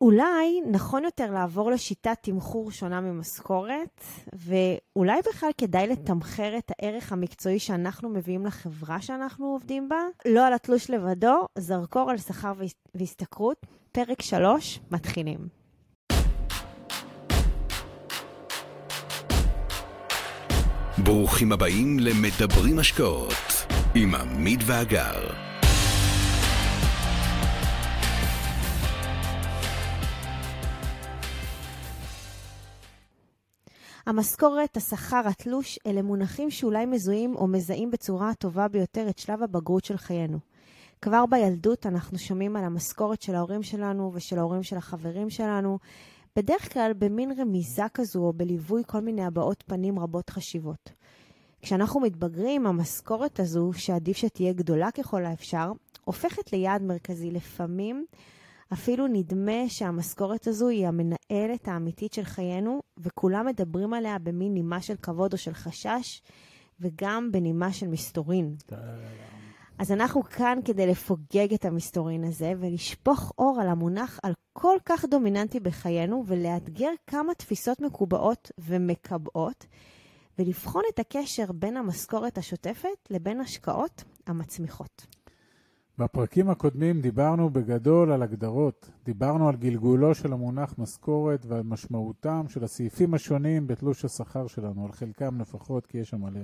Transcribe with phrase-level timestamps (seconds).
[0.00, 7.58] אולי נכון יותר לעבור לשיטת תמחור שונה ממשכורת, ואולי בכלל כדאי לתמחר את הערך המקצועי
[7.58, 12.52] שאנחנו מביאים לחברה שאנחנו עובדים בה, לא על התלוש לבדו, זרקור על שכר
[12.94, 13.66] והשתכרות.
[13.92, 15.38] פרק 3, מתחילים.
[21.04, 25.49] ברוכים הבאים למדברים השקעות עם עמית ואגר.
[34.06, 39.84] המשכורת, השכר, התלוש, אלה מונחים שאולי מזוהים או מזהים בצורה הטובה ביותר את שלב הבגרות
[39.84, 40.38] של חיינו.
[41.02, 45.78] כבר בילדות אנחנו שומעים על המשכורת של ההורים שלנו ושל ההורים של החברים שלנו,
[46.36, 50.92] בדרך כלל במין רמיזה כזו או בליווי כל מיני הבעות פנים רבות חשיבות.
[51.62, 55.72] כשאנחנו מתבגרים, המשכורת הזו, שעדיף שתהיה גדולה ככל האפשר,
[56.04, 57.30] הופכת ליעד מרכזי.
[57.30, 58.04] לפעמים
[58.72, 64.96] אפילו נדמה שהמשכורת הזו היא המנהלת האמיתית של חיינו, וכולם מדברים עליה במין נימה של
[64.96, 66.22] כבוד או של חשש,
[66.80, 68.56] וגם בנימה של מסתורין.
[69.78, 75.04] אז אנחנו כאן כדי לפוגג את המסתורין הזה ולשפוך אור על המונח על כל כך
[75.04, 79.66] דומיננטי בחיינו ולאתגר כמה תפיסות מקובעות ומקבעות
[80.38, 85.06] ולבחון את הקשר בין המשכורת השוטפת לבין השקעות המצמיחות.
[86.00, 88.90] בפרקים הקודמים דיברנו בגדול על הגדרות.
[89.04, 94.92] דיברנו על גלגולו של המונח משכורת ועל משמעותם של הסעיפים השונים בתלוש השכר שלנו, על
[94.92, 96.40] חלקם לפחות, כי יש שם מלא.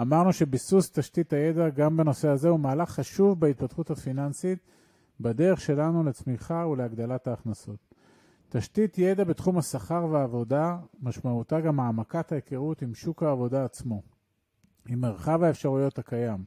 [0.00, 4.58] אמרנו שביסוס תשתית הידע גם בנושא הזה הוא מהלך חשוב בהתפתחות הפיננסית,
[5.20, 7.94] בדרך שלנו לצמיחה ולהגדלת ההכנסות.
[8.48, 14.02] תשתית ידע בתחום השכר והעבודה, משמעותה גם העמקת ההיכרות עם שוק העבודה עצמו,
[14.88, 16.44] עם מרחב האפשרויות הקיים.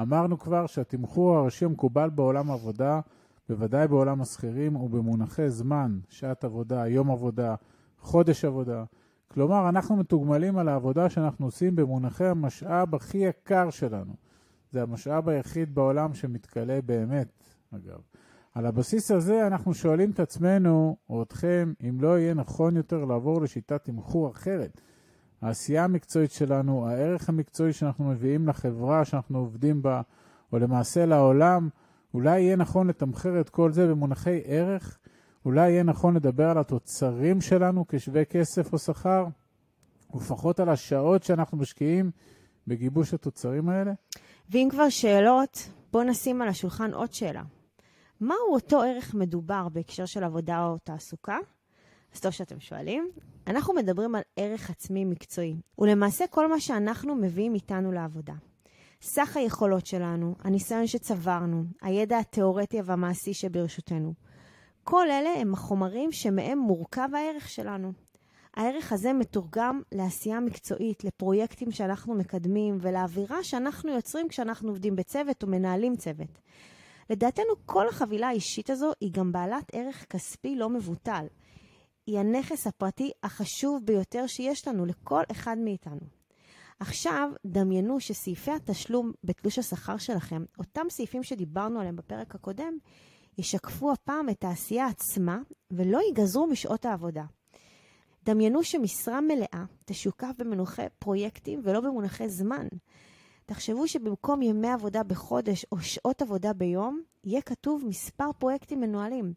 [0.00, 3.00] אמרנו כבר שהתמחור הראשי המקובל בעולם העבודה,
[3.48, 7.54] בוודאי בעולם השכירים, הוא במונחי זמן, שעת עבודה, יום עבודה,
[7.98, 8.84] חודש עבודה.
[9.28, 14.12] כלומר, אנחנו מתוגמלים על העבודה שאנחנו עושים במונחי המשאב הכי יקר שלנו.
[14.70, 18.00] זה המשאב היחיד בעולם שמתכלה באמת, אגב.
[18.54, 23.42] על הבסיס הזה אנחנו שואלים את עצמנו, או אתכם, אם לא יהיה נכון יותר לעבור
[23.42, 24.80] לשיטת תמחור אחרת,
[25.42, 30.02] העשייה המקצועית שלנו, הערך המקצועי שאנחנו מביאים לחברה שאנחנו עובדים בה,
[30.52, 31.68] או למעשה לעולם,
[32.14, 34.98] אולי יהיה נכון לתמחר את כל זה במונחי ערך?
[35.44, 39.26] אולי יהיה נכון לדבר על התוצרים שלנו כשווה כסף או שכר?
[40.14, 42.10] ופחות על השעות שאנחנו משקיעים
[42.66, 43.92] בגיבוש התוצרים האלה?
[44.50, 47.42] ואם כבר שאלות, בואו נשים על השולחן עוד שאלה.
[48.20, 51.36] מהו אותו ערך מדובר בהקשר של עבודה או תעסוקה?
[52.14, 53.10] אז טוב שאתם שואלים.
[53.46, 58.34] אנחנו מדברים על ערך עצמי מקצועי, ולמעשה כל מה שאנחנו מביאים איתנו לעבודה.
[59.02, 64.14] סך היכולות שלנו, הניסיון שצברנו, הידע התיאורטי והמעשי שברשותנו.
[64.84, 67.92] כל אלה הם החומרים שמהם מורכב הערך שלנו.
[68.54, 75.48] הערך הזה מתורגם לעשייה מקצועית, לפרויקטים שאנחנו מקדמים ולאווירה שאנחנו יוצרים כשאנחנו עובדים בצוות או
[75.48, 76.38] מנהלים צוות.
[77.10, 81.26] לדעתנו, כל החבילה האישית הזו היא גם בעלת ערך כספי לא מבוטל.
[82.08, 86.00] היא הנכס הפרטי החשוב ביותר שיש לנו, לכל אחד מאיתנו.
[86.80, 92.78] עכשיו, דמיינו שסעיפי התשלום בתלוש השכר שלכם, אותם סעיפים שדיברנו עליהם בפרק הקודם,
[93.38, 95.38] ישקפו הפעם את העשייה עצמה
[95.70, 97.24] ולא ייגזרו משעות העבודה.
[98.24, 102.66] דמיינו שמשרה מלאה תשוקף במונחי פרויקטים ולא במונחי זמן.
[103.46, 109.32] תחשבו שבמקום ימי עבודה בחודש או שעות עבודה ביום, יהיה כתוב מספר פרויקטים מנוהלים.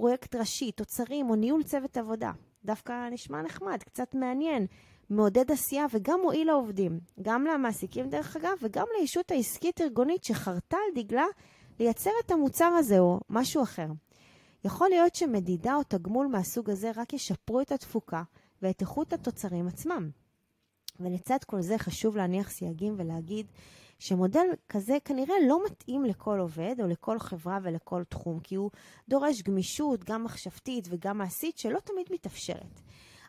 [0.00, 2.32] פרויקט ראשי, תוצרים או ניהול צוות עבודה.
[2.64, 4.66] דווקא נשמע נחמד, קצת מעניין,
[5.10, 7.00] מעודד עשייה וגם מועיל לעובדים.
[7.22, 11.26] גם למעסיקים דרך אגב, וגם לישות העסקית-ארגונית שחרתה על דגלה
[11.80, 13.86] לייצר את המוצר הזה או משהו אחר.
[14.64, 18.22] יכול להיות שמדידה או תגמול מהסוג הזה רק ישפרו את התפוקה
[18.62, 20.10] ואת איכות התוצרים עצמם.
[21.00, 23.46] ולצד כל זה חשוב להניח סייגים ולהגיד
[23.98, 28.70] שמודל כזה כנראה לא מתאים לכל עובד או לכל חברה ולכל תחום, כי הוא
[29.08, 32.80] דורש גמישות, גם מחשבתית וגם מעשית, שלא תמיד מתאפשרת.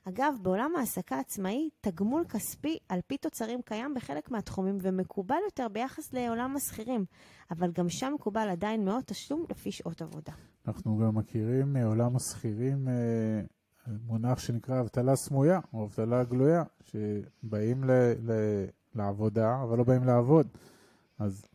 [0.04, 6.14] אגב, בעולם העסקה עצמאי, תגמול כספי על פי תוצרים קיים בחלק מהתחומים ומקובל יותר ביחס
[6.14, 7.06] לעולם השכירים,
[7.52, 10.34] אבל גם שם מקובל עדיין מאוד תשלום לפי שעות עבודה.
[10.68, 13.42] אנחנו גם מכירים מעולם השכירים אה,
[13.88, 17.92] מונח שנקרא אבטלה סמויה או אבטלה גלויה, שבאים ל,
[18.22, 18.32] ל,
[19.00, 20.48] לעבודה, אבל לא באים לעבוד.
[21.20, 21.46] אז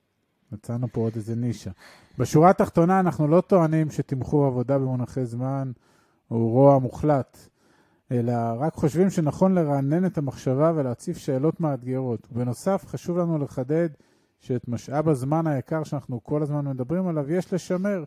[0.52, 1.70] מצאנו פה עוד איזה נישה.
[2.18, 5.72] בשורה התחתונה אנחנו לא טוענים שתמחור עבודה במונחי זמן
[6.28, 7.38] הוא רוע מוחלט,
[8.12, 12.28] אלא רק חושבים שנכון לרענן את המחשבה ולהציף שאלות מאתגרות.
[12.32, 13.88] ובנוסף, חשוב לנו לחדד
[14.40, 18.04] שאת משאב הזמן היקר שאנחנו כל הזמן מדברים עליו יש לשמר,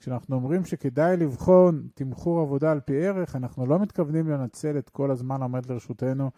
[0.00, 5.10] כשאנחנו אומרים שכדאי לבחון תמחור עבודה על פי ערך, אנחנו לא מתכוונים לנצל את כל
[5.10, 6.30] הזמן העומד לרשותנו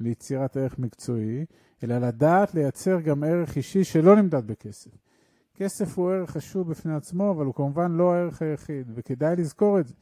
[0.00, 1.44] ליצירת ערך מקצועי,
[1.84, 4.90] אלא לדעת לייצר גם ערך אישי שלא נמדד בכסף.
[5.54, 9.86] כסף הוא ערך חשוב בפני עצמו, אבל הוא כמובן לא הערך היחיד, וכדאי לזכור את
[9.86, 9.94] זה,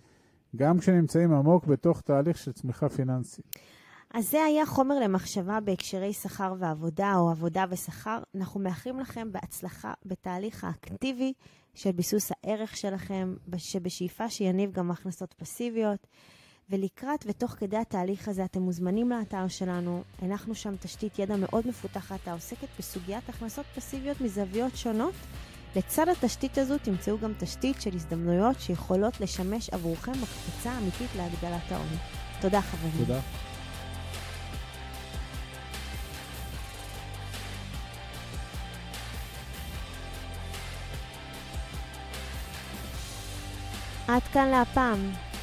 [0.57, 3.45] גם כשנמצאים עמוק בתוך תהליך של צמיחה פיננסית.
[4.15, 8.19] אז זה היה חומר למחשבה בהקשרי שכר ועבודה, או עבודה ושכר.
[8.35, 11.33] אנחנו מאחלים לכם בהצלחה בתהליך האקטיבי
[11.75, 16.07] של ביסוס הערך שלכם, שבשאיפה שיניב גם הכנסות פסיביות.
[16.71, 20.03] ולקראת ותוך כדי התהליך הזה אתם מוזמנים לאתר שלנו.
[20.23, 25.15] הנחנו שם תשתית ידע מאוד מפותחת העוסקת בסוגיית הכנסות פסיביות מזוויות שונות.
[25.77, 31.97] לצד התשתית הזו תמצאו גם תשתית של הזדמנויות שיכולות לשמש עבורכם מקפצה אמיתית להגדלת העוני.
[32.41, 33.07] תודה חברים.
[33.07, 33.21] תודה.
[44.09, 45.32] עד כאן להפעם.